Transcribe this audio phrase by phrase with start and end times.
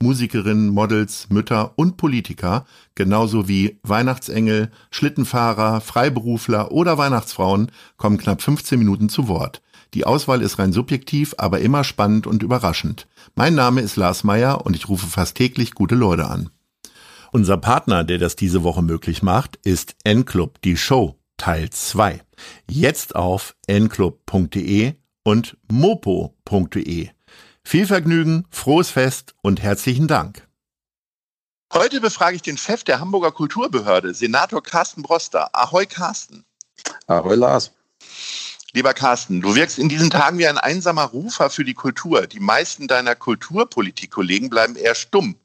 [0.00, 2.64] Musikerinnen, Models, Mütter und Politiker,
[2.94, 9.60] genauso wie Weihnachtsengel, Schlittenfahrer, Freiberufler oder Weihnachtsfrauen, kommen knapp 15 Minuten zu Wort.
[9.94, 13.08] Die Auswahl ist rein subjektiv, aber immer spannend und überraschend.
[13.34, 16.50] Mein Name ist Lars Meyer und ich rufe fast täglich gute Leute an.
[17.32, 22.22] Unser Partner, der das diese Woche möglich macht, ist N-Club, die Show, Teil 2.
[22.70, 27.08] Jetzt auf nclub.de und mopo.de.
[27.70, 30.48] Viel Vergnügen, frohes Fest und herzlichen Dank.
[31.70, 35.50] Heute befrage ich den Chef der Hamburger Kulturbehörde, Senator Carsten Broster.
[35.52, 36.46] Ahoi Carsten.
[37.08, 37.72] Ahoi Lars.
[38.72, 42.26] Lieber Carsten, du wirkst in diesen Tagen wie ein einsamer Rufer für die Kultur.
[42.26, 45.36] Die meisten deiner Kulturpolitikkollegen bleiben eher stumm.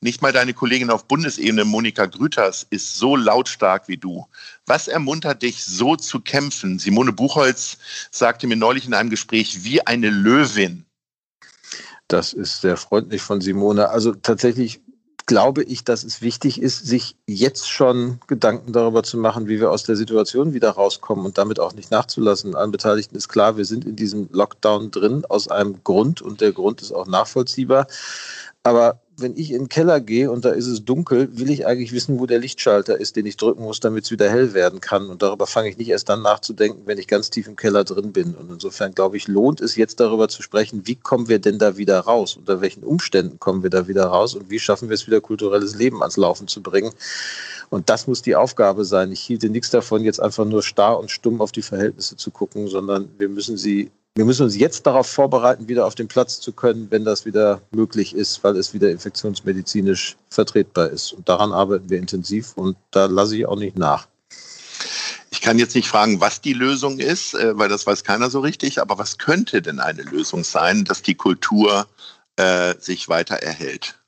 [0.00, 4.26] Nicht mal deine Kollegin auf Bundesebene, Monika Grüters, ist so lautstark wie du.
[4.64, 6.78] Was ermuntert dich, so zu kämpfen?
[6.78, 7.76] Simone Buchholz
[8.10, 10.85] sagte mir neulich in einem Gespräch, wie eine Löwin.
[12.08, 13.88] Das ist sehr freundlich von Simone.
[13.88, 14.80] Also tatsächlich
[15.26, 19.72] glaube ich, dass es wichtig ist, sich jetzt schon Gedanken darüber zu machen, wie wir
[19.72, 22.54] aus der Situation wieder rauskommen und damit auch nicht nachzulassen.
[22.54, 26.52] Allen Beteiligten ist klar, wir sind in diesem Lockdown drin aus einem Grund und der
[26.52, 27.88] Grund ist auch nachvollziehbar.
[28.66, 31.92] Aber wenn ich in den Keller gehe und da ist es dunkel, will ich eigentlich
[31.92, 35.08] wissen, wo der Lichtschalter ist, den ich drücken muss, damit es wieder hell werden kann.
[35.08, 38.12] Und darüber fange ich nicht erst dann nachzudenken, wenn ich ganz tief im Keller drin
[38.12, 38.34] bin.
[38.34, 41.76] Und insofern glaube ich, lohnt es jetzt darüber zu sprechen, wie kommen wir denn da
[41.76, 42.36] wieder raus?
[42.36, 44.34] Unter welchen Umständen kommen wir da wieder raus?
[44.34, 46.90] Und wie schaffen wir es wieder, kulturelles Leben ans Laufen zu bringen?
[47.70, 49.12] Und das muss die Aufgabe sein.
[49.12, 52.66] Ich hielte nichts davon, jetzt einfach nur starr und stumm auf die Verhältnisse zu gucken,
[52.66, 56.52] sondern wir müssen sie wir müssen uns jetzt darauf vorbereiten, wieder auf den Platz zu
[56.52, 61.12] können, wenn das wieder möglich ist, weil es wieder infektionsmedizinisch vertretbar ist.
[61.12, 64.08] Und daran arbeiten wir intensiv und da lasse ich auch nicht nach.
[65.30, 68.40] Ich kann jetzt nicht fragen, was die Lösung ist, äh, weil das weiß keiner so
[68.40, 71.86] richtig, aber was könnte denn eine Lösung sein, dass die Kultur
[72.36, 73.98] äh, sich weiter erhält?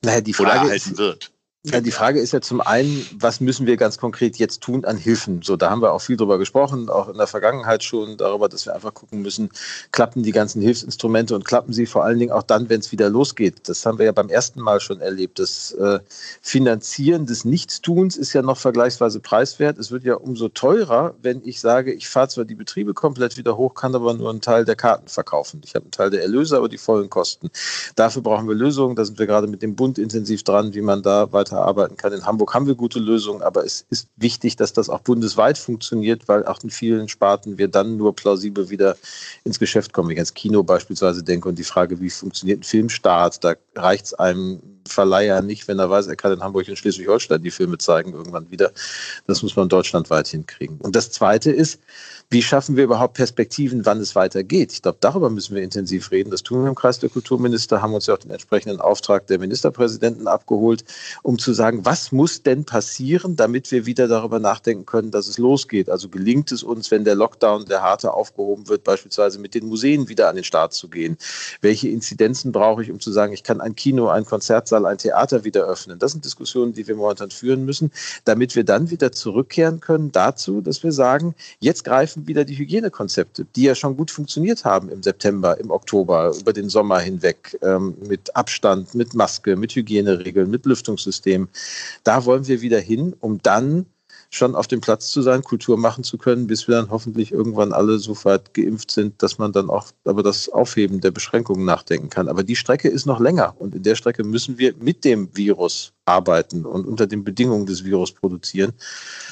[0.00, 1.32] Naja, die Frage Oder erhalten ist, wird.
[1.70, 5.42] Die Frage ist ja zum einen, was müssen wir ganz konkret jetzt tun an Hilfen?
[5.42, 8.66] So, da haben wir auch viel drüber gesprochen, auch in der Vergangenheit schon darüber, dass
[8.66, 9.50] wir einfach gucken müssen,
[9.92, 13.10] klappen die ganzen Hilfsinstrumente und klappen sie vor allen Dingen auch dann, wenn es wieder
[13.10, 13.68] losgeht.
[13.68, 15.38] Das haben wir ja beim ersten Mal schon erlebt.
[15.38, 16.00] Das äh,
[16.40, 19.78] Finanzieren des Nichtstuns ist ja noch vergleichsweise preiswert.
[19.78, 23.56] Es wird ja umso teurer, wenn ich sage, ich fahre zwar die Betriebe komplett wieder
[23.56, 25.60] hoch, kann aber nur einen Teil der Karten verkaufen.
[25.64, 27.50] Ich habe einen Teil der Erlöse, aber die vollen Kosten.
[27.96, 28.96] Dafür brauchen wir Lösungen.
[28.96, 32.12] Da sind wir gerade mit dem Bund intensiv dran, wie man da weiter weiterarbeiten kann.
[32.12, 36.28] In Hamburg haben wir gute Lösungen, aber es ist wichtig, dass das auch bundesweit funktioniert,
[36.28, 38.96] weil auch in vielen Sparten wir dann nur plausibel wieder
[39.44, 40.08] ins Geschäft kommen.
[40.08, 44.06] Wenn ich ans Kino beispielsweise denke und die Frage, wie funktioniert ein Filmstart, da reicht
[44.06, 47.78] es einem Verleiher nicht, wenn er weiß, er kann in Hamburg und Schleswig-Holstein die Filme
[47.78, 48.72] zeigen irgendwann wieder.
[49.26, 50.78] Das muss man deutschlandweit hinkriegen.
[50.78, 51.78] Und das Zweite ist,
[52.30, 54.72] wie schaffen wir überhaupt Perspektiven, wann es weitergeht?
[54.72, 56.30] Ich glaube, darüber müssen wir intensiv reden.
[56.30, 59.38] Das tun wir im Kreis der Kulturminister, haben uns ja auch den entsprechenden Auftrag der
[59.38, 60.84] Ministerpräsidenten abgeholt,
[61.22, 65.38] um zu sagen, was muss denn passieren, damit wir wieder darüber nachdenken können, dass es
[65.38, 65.88] losgeht.
[65.88, 70.10] Also gelingt es uns, wenn der Lockdown, der harte aufgehoben wird, beispielsweise mit den Museen
[70.10, 71.16] wieder an den Start zu gehen?
[71.62, 74.26] Welche Inzidenzen brauche ich, um zu sagen, ich kann ein Kino, ein
[74.78, 75.98] Konzertsaal, ein Theater wieder öffnen?
[75.98, 77.90] Das sind Diskussionen, die wir momentan führen müssen,
[78.24, 82.56] damit wir dann wieder zurückkehren können dazu, dass wir sagen, jetzt greifen greifen wieder die
[82.56, 87.58] Hygienekonzepte, die ja schon gut funktioniert haben im September, im Oktober, über den Sommer hinweg,
[87.62, 91.48] ähm, mit Abstand, mit Maske, mit Hygieneregeln, mit Lüftungssystem.
[92.04, 93.86] Da wollen wir wieder hin, um dann
[94.30, 97.72] schon auf dem Platz zu sein, Kultur machen zu können, bis wir dann hoffentlich irgendwann
[97.72, 102.10] alle so weit geimpft sind, dass man dann auch über das Aufheben der Beschränkungen nachdenken
[102.10, 102.28] kann.
[102.28, 105.92] Aber die Strecke ist noch länger und in der Strecke müssen wir mit dem Virus
[106.04, 108.72] arbeiten und unter den Bedingungen des Virus produzieren.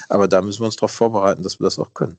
[0.08, 2.18] Aber da müssen wir uns darauf vorbereiten, dass wir das auch können.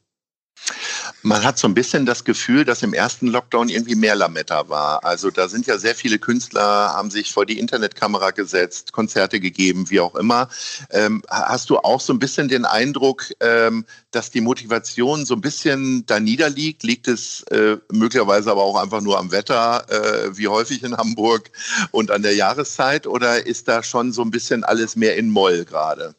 [1.27, 5.03] Man hat so ein bisschen das Gefühl, dass im ersten Lockdown irgendwie mehr Lametta war.
[5.03, 9.89] Also da sind ja sehr viele Künstler, haben sich vor die Internetkamera gesetzt, Konzerte gegeben,
[9.89, 10.47] wie auch immer.
[10.89, 15.41] Ähm, hast du auch so ein bisschen den Eindruck, ähm, dass die Motivation so ein
[15.41, 16.83] bisschen da niederliegt?
[16.83, 21.51] Liegt es äh, möglicherweise aber auch einfach nur am Wetter, äh, wie häufig in Hamburg
[21.91, 23.05] und an der Jahreszeit?
[23.05, 26.15] Oder ist da schon so ein bisschen alles mehr in Moll gerade?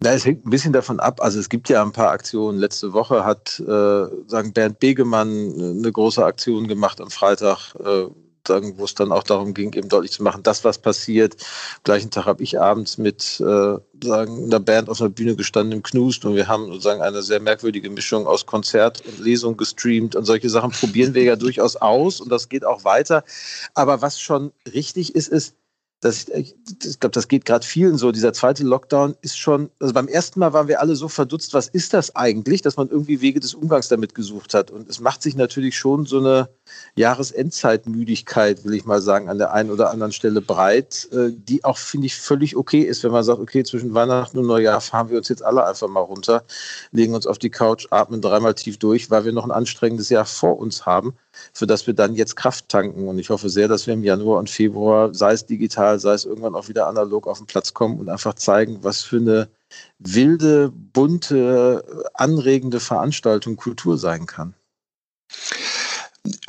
[0.00, 1.20] Na, es hängt ein bisschen davon ab.
[1.20, 2.58] Also es gibt ja ein paar Aktionen.
[2.58, 7.74] Letzte Woche hat äh, sagen Bernd Begemann eine große Aktion gemacht am Freitag.
[7.84, 8.06] Äh,
[8.48, 11.36] wo es dann auch darum ging, eben deutlich zu machen, das, was passiert.
[11.84, 15.82] Gleichen Tag habe ich abends mit äh, sagen, einer Band auf einer Bühne gestanden im
[15.82, 20.24] Knust und wir haben sozusagen eine sehr merkwürdige Mischung aus Konzert und Lesung gestreamt und
[20.24, 23.24] solche Sachen probieren wir ja durchaus aus und das geht auch weiter.
[23.74, 25.54] Aber was schon richtig ist, ist,
[26.00, 26.54] das, ich,
[26.84, 28.12] ich glaube, das geht gerade vielen so.
[28.12, 31.66] Dieser zweite Lockdown ist schon, also beim ersten Mal waren wir alle so verdutzt, was
[31.66, 34.70] ist das eigentlich, dass man irgendwie Wege des Umgangs damit gesucht hat.
[34.70, 36.50] Und es macht sich natürlich schon so eine
[36.94, 41.78] Jahresendzeitmüdigkeit, will ich mal sagen, an der einen oder anderen Stelle breit, äh, die auch,
[41.78, 45.18] finde ich, völlig okay ist, wenn man sagt, okay, zwischen Weihnachten und Neujahr fahren wir
[45.18, 46.44] uns jetzt alle einfach mal runter,
[46.92, 50.26] legen uns auf die Couch, atmen dreimal tief durch, weil wir noch ein anstrengendes Jahr
[50.26, 51.14] vor uns haben
[51.52, 53.08] für das wir dann jetzt Kraft tanken.
[53.08, 56.24] Und ich hoffe sehr, dass wir im Januar und Februar, sei es digital, sei es
[56.24, 59.48] irgendwann auch wieder analog auf den Platz kommen und einfach zeigen, was für eine
[59.98, 64.54] wilde, bunte, anregende Veranstaltung Kultur sein kann.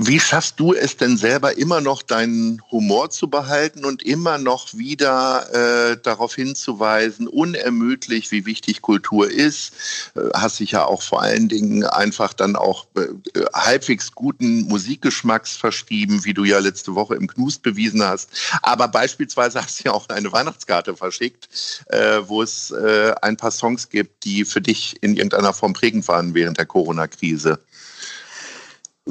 [0.02, 4.74] Wie schaffst du es denn selber immer noch deinen Humor zu behalten und immer noch
[4.74, 5.54] wieder
[5.92, 9.74] äh, darauf hinzuweisen, unermüdlich, wie wichtig Kultur ist?
[10.16, 15.58] Äh, hast dich ja auch vor allen Dingen einfach dann auch äh, halbwegs guten Musikgeschmacks
[15.58, 18.30] verschrieben, wie du ja letzte Woche im Knust bewiesen hast.
[18.62, 21.50] Aber beispielsweise hast du ja auch eine Weihnachtskarte verschickt,
[21.88, 26.08] äh, wo es äh, ein paar Songs gibt, die für dich in irgendeiner Form prägend
[26.08, 27.60] waren während der Corona-Krise.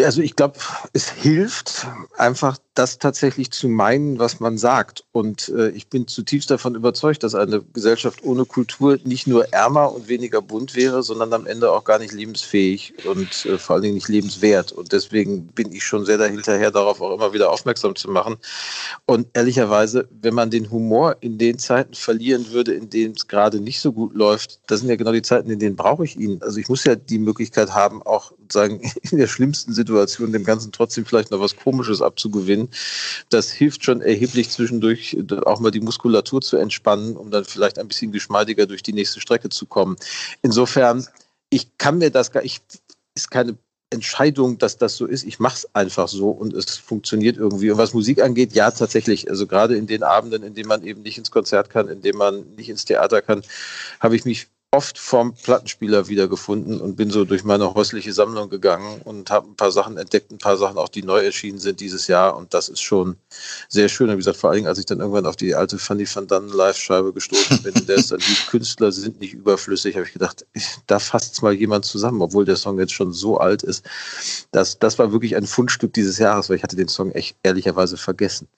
[0.04, 0.58] Also ich glaube,
[0.92, 1.86] es hilft
[2.16, 5.04] einfach das tatsächlich zu meinen, was man sagt.
[5.10, 9.92] Und äh, ich bin zutiefst davon überzeugt, dass eine Gesellschaft ohne Kultur nicht nur ärmer
[9.92, 13.82] und weniger bunt wäre, sondern am Ende auch gar nicht lebensfähig und äh, vor allen
[13.82, 14.70] Dingen nicht lebenswert.
[14.70, 18.36] Und deswegen bin ich schon sehr dahinterher, darauf auch immer wieder aufmerksam zu machen.
[19.06, 23.60] Und ehrlicherweise, wenn man den Humor in den Zeiten verlieren würde, in denen es gerade
[23.60, 26.40] nicht so gut läuft, das sind ja genau die Zeiten, in denen brauche ich ihn.
[26.42, 30.70] Also ich muss ja die Möglichkeit haben, auch sagen, in der schlimmsten Situation dem Ganzen
[30.70, 32.67] trotzdem vielleicht noch was Komisches abzugewinnen
[33.28, 35.16] das hilft schon erheblich zwischendurch
[35.46, 39.20] auch mal die Muskulatur zu entspannen, um dann vielleicht ein bisschen geschmeidiger durch die nächste
[39.20, 39.96] Strecke zu kommen.
[40.42, 41.06] Insofern,
[41.50, 42.60] ich kann mir das gar, ich
[43.14, 43.56] ist keine
[43.90, 45.24] Entscheidung, dass das so ist.
[45.24, 47.70] Ich mache es einfach so und es funktioniert irgendwie.
[47.70, 49.30] Und was Musik angeht, ja, tatsächlich.
[49.30, 52.18] Also gerade in den Abenden, in denen man eben nicht ins Konzert kann, in denen
[52.18, 53.42] man nicht ins Theater kann,
[54.00, 59.00] habe ich mich oft vom Plattenspieler wiedergefunden und bin so durch meine häusliche Sammlung gegangen
[59.02, 62.06] und habe ein paar Sachen entdeckt, ein paar Sachen auch, die neu erschienen sind dieses
[62.06, 63.16] Jahr und das ist schon
[63.70, 64.08] sehr schön.
[64.10, 66.26] Und wie gesagt, vor allen Dingen, als ich dann irgendwann auf die alte Fanny van
[66.26, 70.44] Dannen Live-Scheibe gestoßen bin, der ist dann, die Künstler sind nicht überflüssig, habe ich gedacht,
[70.86, 73.86] da fasst mal jemand zusammen, obwohl der Song jetzt schon so alt ist.
[74.50, 77.96] Das, das war wirklich ein Fundstück dieses Jahres, weil ich hatte den Song echt ehrlicherweise
[77.96, 78.48] vergessen.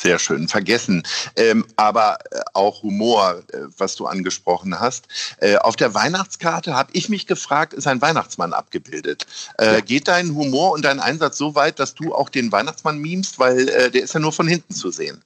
[0.00, 0.46] Sehr schön.
[0.46, 1.02] Vergessen.
[1.34, 5.08] Ähm, aber äh, auch Humor, äh, was du angesprochen hast.
[5.38, 9.26] Äh, auf der Weihnachtskarte habe ich mich gefragt, ist ein Weihnachtsmann abgebildet.
[9.58, 9.80] Äh, ja.
[9.80, 13.40] Geht dein Humor und dein Einsatz so weit, dass du auch den Weihnachtsmann memst?
[13.40, 15.20] Weil äh, der ist ja nur von hinten zu sehen.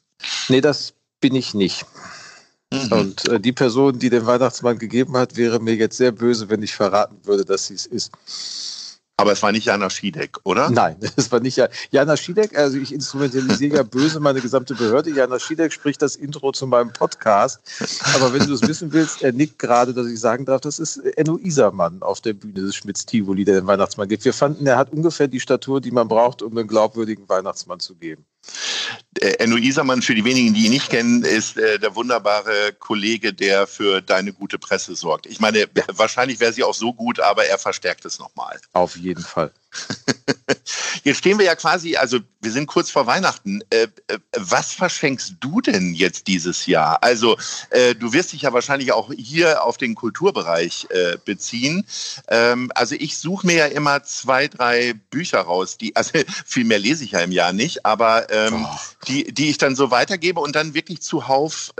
[0.49, 1.85] Nee, das bin ich nicht.
[2.73, 2.93] Mhm.
[2.93, 6.63] Und äh, die Person, die den Weihnachtsmann gegeben hat, wäre mir jetzt sehr böse, wenn
[6.63, 8.11] ich verraten würde, dass sie es ist.
[9.23, 10.69] Aber es war nicht Jana Schiedek, oder?
[10.69, 12.59] Nein, es war nicht Jana Schiedek.
[12.59, 15.11] Also ich instrumentalisiere ja böse meine gesamte Behörde.
[15.11, 17.61] Jana Schiedek spricht das Intro zu meinem Podcast.
[18.17, 20.97] Aber wenn du es wissen willst, er nickt gerade, dass ich sagen darf, das ist
[20.97, 24.25] Enno Isermann auf der Bühne des Schmitz-Tivoli, der den Weihnachtsmann gibt.
[24.25, 27.95] Wir fanden, er hat ungefähr die Statur, die man braucht, um einen glaubwürdigen Weihnachtsmann zu
[27.95, 28.27] geben.
[29.21, 33.33] Äh, Enno Isermann, für die wenigen, die ihn nicht kennen, ist äh, der wunderbare Kollege,
[33.33, 35.27] der für deine gute Presse sorgt.
[35.27, 38.61] Ich meine, wahrscheinlich wäre sie auch so gut, aber er verstärkt es nochmal.
[38.73, 39.52] Auf jeden Fall.
[41.04, 43.61] Jetzt stehen wir ja quasi, also wir sind kurz vor Weihnachten.
[43.71, 47.02] Äh, äh, was verschenkst du denn jetzt dieses Jahr?
[47.02, 47.37] Also
[47.71, 51.85] äh, du wirst dich ja wahrscheinlich auch hier auf den Kulturbereich äh, beziehen.
[52.28, 56.12] Ähm, also ich suche mir ja immer zwei, drei Bücher raus, die, also
[56.47, 58.78] viel mehr lese ich ja im Jahr nicht, aber ähm, oh.
[59.09, 61.73] die, die ich dann so weitergebe und dann wirklich zuhauf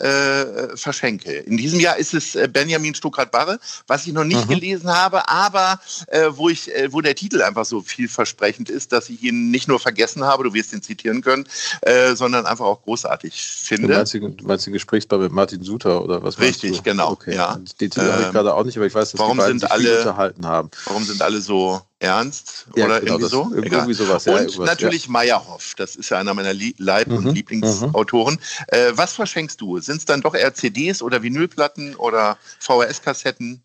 [0.00, 1.32] äh, verschenke.
[1.32, 4.54] In diesem Jahr ist es äh, Benjamin Stuckrad-Barre, was ich noch nicht mhm.
[4.54, 9.08] gelesen habe, aber äh, wo ich, äh, wo der Titel einfach so vielversprechend ist, dass
[9.10, 11.46] ich ihn nicht nur vergessen habe, du wirst ihn zitieren können,
[11.82, 13.88] äh, sondern einfach auch großartig finde.
[13.88, 16.38] Du meinst, du meinst den Gesprächsbar mit Martin Suter oder was?
[16.38, 17.10] Richtig, genau.
[17.12, 17.34] Okay.
[17.34, 17.56] Ja.
[17.56, 19.58] Den Titel ähm, habe ich gerade auch nicht, aber ich weiß, dass warum die beiden
[19.58, 20.70] sind alle, unterhalten haben.
[20.86, 23.52] Warum sind alle so ernst ja, oder genau, irgendwie so.
[23.54, 24.24] Irgendwie sowas.
[24.24, 25.12] Ja, und natürlich ja.
[25.12, 28.34] Meyerhoff, das ist ja einer meiner Leib- und mhm, Lieblingsautoren.
[28.34, 28.64] Mhm.
[28.68, 29.78] Äh, was verschenkst du?
[29.80, 33.62] Sind es dann doch eher CDs oder Vinylplatten oder VHS-Kassetten?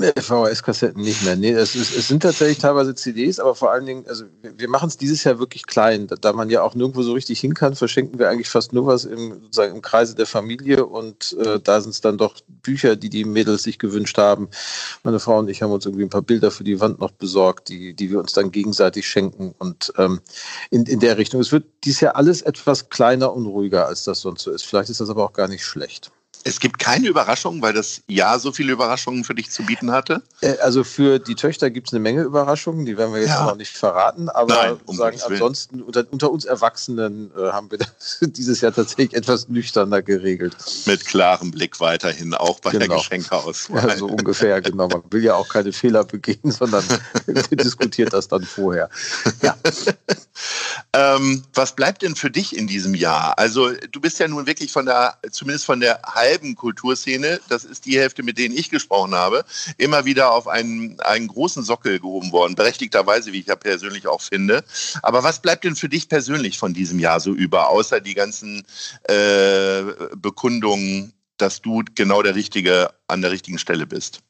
[0.00, 1.36] VHS-Kassetten nicht mehr.
[1.36, 4.88] Nee, es, ist, es, sind tatsächlich teilweise CDs, aber vor allen Dingen, also wir, machen
[4.88, 6.06] es dieses Jahr wirklich klein.
[6.06, 8.86] Da, da, man ja auch nirgendwo so richtig hin kann, verschenken wir eigentlich fast nur
[8.86, 12.96] was im, sozusagen im Kreise der Familie und äh, da sind es dann doch Bücher,
[12.96, 14.48] die die Mädels sich gewünscht haben.
[15.02, 17.68] Meine Frau und ich haben uns irgendwie ein paar Bilder für die Wand noch besorgt,
[17.68, 20.20] die, die wir uns dann gegenseitig schenken und ähm,
[20.70, 21.40] in, in der Richtung.
[21.40, 24.64] Es wird dieses Jahr alles etwas kleiner und ruhiger, als das sonst so ist.
[24.64, 26.10] Vielleicht ist das aber auch gar nicht schlecht.
[26.44, 30.22] Es gibt keine Überraschungen, weil das Jahr so viele Überraschungen für dich zu bieten hatte?
[30.40, 33.44] Äh, also für die Töchter gibt es eine Menge Überraschungen, die werden wir jetzt ja.
[33.44, 37.78] noch nicht verraten, aber Nein, um sagen, ansonsten unter, unter, uns Erwachsenen äh, haben wir
[37.78, 40.56] das dieses Jahr tatsächlich etwas nüchterner geregelt.
[40.86, 42.86] Mit klarem Blick weiterhin, auch bei genau.
[42.86, 43.88] der Geschenkeauswahl.
[43.88, 44.88] Ja, so ungefähr, genau.
[44.88, 46.84] Man will ja auch keine Fehler begehen, sondern
[47.50, 48.88] diskutiert das dann vorher.
[49.42, 49.56] Ja.
[50.92, 53.38] ähm, was bleibt denn für dich in diesem Jahr?
[53.38, 57.64] Also du bist ja nun wirklich von der, zumindest von der halben halben Kulturszene, das
[57.64, 59.44] ist die Hälfte, mit denen ich gesprochen habe,
[59.78, 62.54] immer wieder auf einen, einen großen Sockel gehoben worden.
[62.54, 64.62] Berechtigterweise, wie ich ja persönlich auch finde.
[65.02, 68.64] Aber was bleibt denn für dich persönlich von diesem Jahr so über, außer die ganzen
[69.04, 69.82] äh,
[70.16, 74.20] Bekundungen, dass du genau der Richtige an der richtigen Stelle bist?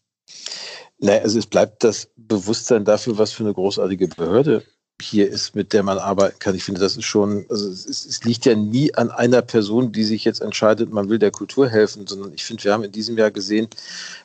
[1.01, 4.65] Naja, also es bleibt das Bewusstsein dafür, was für eine großartige Behörde
[5.01, 6.55] hier ist, mit der man arbeiten kann.
[6.57, 10.03] Ich finde, das ist schon, also es, es, liegt ja nie an einer Person, die
[10.03, 13.17] sich jetzt entscheidet, man will der Kultur helfen, sondern ich finde, wir haben in diesem
[13.17, 13.69] Jahr gesehen,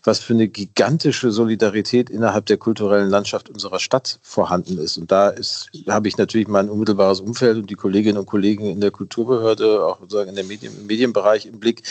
[0.04, 4.98] was für eine gigantische Solidarität innerhalb der kulturellen Landschaft unserer Stadt vorhanden ist.
[4.98, 8.82] Und da ist, habe ich natürlich mein unmittelbares Umfeld und die Kolleginnen und Kollegen in
[8.82, 11.84] der Kulturbehörde, auch sozusagen in der Medien, im Medienbereich im Blick,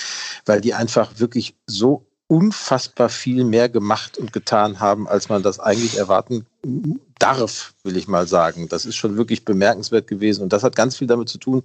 [0.45, 5.61] weil die einfach wirklich so unfassbar viel mehr gemacht und getan haben, als man das
[5.61, 6.47] eigentlich erwarten
[7.23, 8.69] darf, will ich mal sagen.
[8.69, 10.43] Das ist schon wirklich bemerkenswert gewesen.
[10.43, 11.63] Und das hat ganz viel damit zu tun,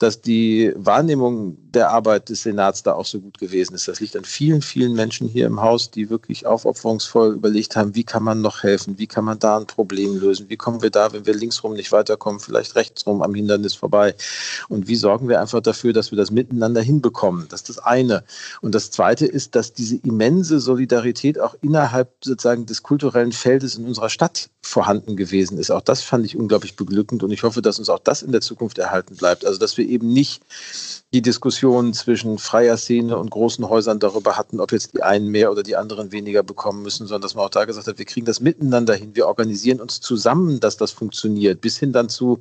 [0.00, 3.86] dass die Wahrnehmung der Arbeit des Senats da auch so gut gewesen ist.
[3.86, 8.02] Das liegt an vielen, vielen Menschen hier im Haus, die wirklich aufopferungsvoll überlegt haben, wie
[8.02, 11.12] kann man noch helfen, wie kann man da ein Problem lösen, wie kommen wir da,
[11.12, 14.16] wenn wir linksrum nicht weiterkommen, vielleicht rechtsrum am Hindernis vorbei.
[14.68, 17.46] Und wie sorgen wir einfach dafür, dass wir das miteinander hinbekommen.
[17.48, 18.24] Das ist das eine.
[18.62, 23.86] Und das zweite ist, dass diese immense Solidarität auch innerhalb sozusagen des kulturellen Feldes in
[23.86, 24.27] unserer Stadt
[24.68, 25.70] vorhanden gewesen ist.
[25.70, 28.40] Auch das fand ich unglaublich beglückend und ich hoffe, dass uns auch das in der
[28.40, 29.46] Zukunft erhalten bleibt.
[29.46, 30.42] Also, dass wir eben nicht
[31.14, 35.50] die Diskussion zwischen freier Szene und großen Häusern darüber hatten, ob jetzt die einen mehr
[35.50, 38.26] oder die anderen weniger bekommen müssen, sondern dass man auch da gesagt hat, wir kriegen
[38.26, 42.40] das miteinander hin, wir organisieren uns zusammen, dass das funktioniert, bis hin dann zu,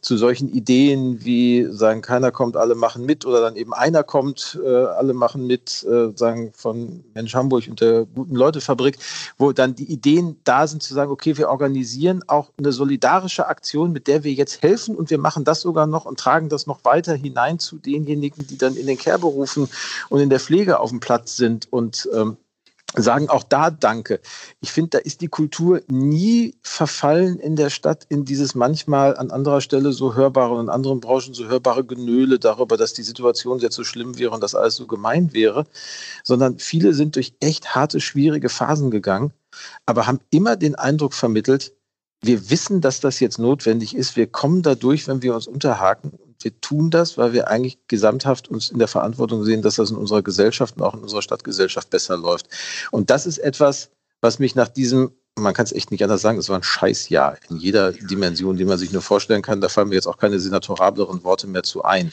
[0.00, 4.58] zu solchen Ideen wie sagen, keiner kommt, alle machen mit oder dann eben einer kommt,
[4.64, 8.96] äh, alle machen mit, äh, sagen von Mensch Hamburg und der guten Leutefabrik,
[9.36, 13.92] wo dann die Ideen da sind zu sagen, okay, wir organisieren auch eine solidarische Aktion,
[13.92, 16.84] mit der wir jetzt helfen und wir machen das sogar noch und tragen das noch
[16.84, 19.68] weiter hinein zu den denjenigen, die dann in den Care-Berufen
[20.08, 22.36] und in der Pflege auf dem Platz sind und ähm,
[22.96, 24.20] sagen auch da Danke.
[24.60, 29.30] Ich finde, da ist die Kultur nie verfallen in der Stadt in dieses manchmal an
[29.30, 33.58] anderer Stelle so hörbare und in anderen Branchen so hörbare Genöle darüber, dass die Situation
[33.58, 35.66] jetzt so schlimm wäre und dass alles so gemein wäre,
[36.24, 39.32] sondern viele sind durch echt harte, schwierige Phasen gegangen,
[39.84, 41.72] aber haben immer den Eindruck vermittelt,
[42.22, 44.16] wir wissen, dass das jetzt notwendig ist.
[44.16, 48.70] Wir kommen dadurch, wenn wir uns unterhaken wir tun das, weil wir eigentlich gesamthaft uns
[48.70, 52.16] in der Verantwortung sehen, dass das in unserer Gesellschaft und auch in unserer Stadtgesellschaft besser
[52.16, 52.48] läuft.
[52.90, 53.90] Und das ist etwas,
[54.20, 57.36] was mich nach diesem man kann es echt nicht anders sagen, es war ein Scheißjahr
[57.50, 59.60] in jeder Dimension, die man sich nur vorstellen kann.
[59.60, 62.10] Da fallen mir jetzt auch keine senatorableren Worte mehr zu ein.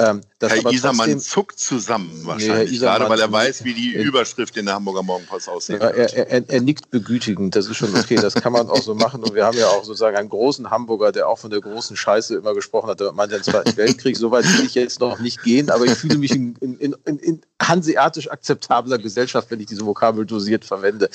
[0.00, 4.66] Ähm, Herr Isermann zuckt zusammen wahrscheinlich, nee, gerade weil er weiß, wie die Überschrift in
[4.66, 5.80] der Hamburger Morgenpost aussieht.
[5.80, 8.96] Ja, er, er, er, nickt begütigend, das ist schon okay, das kann man auch so
[8.96, 9.22] machen.
[9.22, 12.34] Und wir haben ja auch sozusagen einen großen Hamburger, der auch von der großen Scheiße
[12.34, 15.42] immer gesprochen hat, der meinte den Zweiten Weltkrieg, so weit will ich jetzt noch nicht
[15.44, 19.86] gehen, aber ich fühle mich in, in, in, in hanseatisch akzeptabler Gesellschaft, wenn ich diese
[19.86, 21.08] Vokabel dosiert verwende.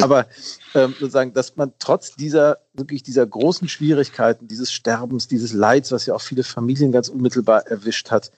[0.00, 0.26] Aber
[0.74, 6.06] ähm, sozusagen, dass man trotz dieser wirklich dieser großen Schwierigkeiten, dieses Sterbens, dieses Leids, was
[6.06, 8.30] ja auch viele Familien ganz unmittelbar erwischt hat,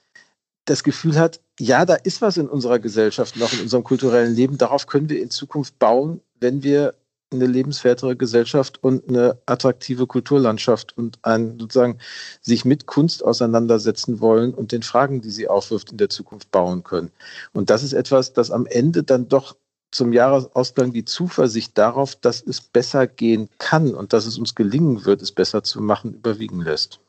[0.64, 4.58] das Gefühl hat, ja, da ist was in unserer Gesellschaft noch, in unserem kulturellen Leben.
[4.58, 6.94] Darauf können wir in Zukunft bauen, wenn wir
[7.32, 11.98] eine lebenswertere Gesellschaft und eine attraktive Kulturlandschaft und ein sozusagen
[12.40, 16.82] sich mit Kunst auseinandersetzen wollen und den Fragen, die sie aufwirft, in der Zukunft bauen
[16.82, 17.12] können.
[17.52, 19.56] Und das ist etwas, das am Ende dann doch
[19.90, 25.04] zum Jahresausgang die Zuversicht darauf, dass es besser gehen kann und dass es uns gelingen
[25.04, 27.00] wird, es besser zu machen, überwiegen lässt.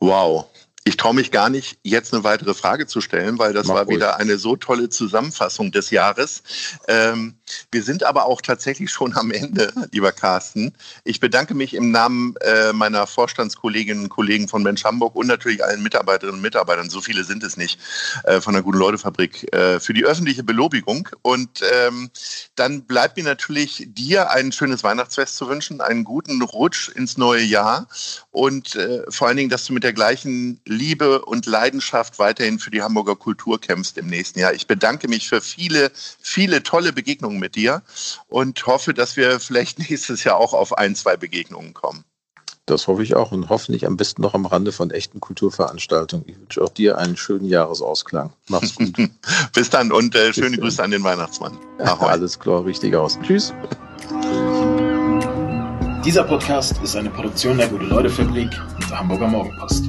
[0.00, 0.46] Wow.
[0.88, 3.84] Ich traue mich gar nicht, jetzt eine weitere Frage zu stellen, weil das Mach war
[3.84, 3.96] ruhig.
[3.96, 6.42] wieder eine so tolle Zusammenfassung des Jahres.
[6.88, 7.34] Ähm,
[7.70, 10.72] wir sind aber auch tatsächlich schon am Ende, lieber Carsten.
[11.04, 15.62] Ich bedanke mich im Namen äh, meiner Vorstandskolleginnen und Kollegen von Mensch Hamburg und natürlich
[15.62, 17.78] allen Mitarbeiterinnen und Mitarbeitern, so viele sind es nicht,
[18.24, 21.06] äh, von der Guten-Leute-Fabrik, äh, für die öffentliche Belobigung.
[21.20, 22.10] Und ähm,
[22.54, 27.42] dann bleibt mir natürlich dir ein schönes Weihnachtsfest zu wünschen, einen guten Rutsch ins neue
[27.42, 27.88] Jahr
[28.30, 32.70] und äh, vor allen Dingen, dass du mit der gleichen Liebe und Leidenschaft weiterhin für
[32.70, 34.54] die Hamburger Kultur kämpfst im nächsten Jahr.
[34.54, 37.82] Ich bedanke mich für viele, viele tolle Begegnungen mit dir
[38.28, 42.04] und hoffe, dass wir vielleicht nächstes Jahr auch auf ein, zwei Begegnungen kommen.
[42.66, 46.26] Das hoffe ich auch und hoffentlich am besten noch am Rande von echten Kulturveranstaltungen.
[46.28, 48.34] Ich wünsche auch dir einen schönen Jahresausklang.
[48.48, 48.92] Mach's gut.
[49.54, 50.60] Bis dann und äh, schöne dann.
[50.60, 51.58] Grüße an den Weihnachtsmann.
[51.78, 52.08] Ahoi.
[52.08, 53.18] Alles klar, richtig aus.
[53.22, 53.54] Tschüss.
[56.04, 59.84] Dieser Podcast ist eine Produktion der Gute-Leute-Fabrik und der Hamburger Morgenpost.